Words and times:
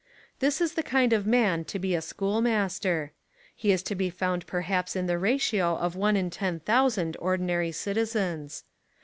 This 0.39 0.61
is 0.61 0.73
the 0.73 0.81
kind 0.81 1.13
of 1.13 1.27
man 1.27 1.63
to 1.65 1.77
be 1.77 1.93
a 1.93 2.01
schoolmaster. 2.01 3.11
He 3.55 3.71
is 3.71 3.83
to 3.83 3.93
be 3.93 4.09
found 4.09 4.47
perhaps 4.47 4.95
in 4.95 5.05
the 5.05 5.19
ratio 5.19 5.75
of 5.77 5.95
one 5.95 6.17
in 6.17 6.31
ten 6.31 6.59
thousand 6.59 7.15
ordinary 7.19 7.71
citizens. 7.71 8.63